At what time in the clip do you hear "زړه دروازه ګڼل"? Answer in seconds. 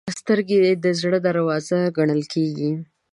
0.99-2.21